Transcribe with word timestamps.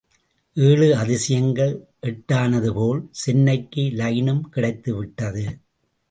ஏழு 0.57 0.95
அதிசயங்கள் 0.95 1.73
எட்டானதுபோல் 2.01 3.01
சென்னைக்கு 3.11 3.81
லைனும் 3.81 4.41
கிடைத்து 4.49 4.95
விட்டது. 4.95 5.43